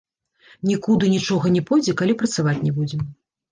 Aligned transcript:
Нікуды 0.69 1.09
нічога 1.17 1.53
не 1.57 1.63
пойдзе, 1.69 1.95
калі 2.01 2.19
працаваць 2.25 2.57
не 2.65 2.75
будзем. 2.81 3.07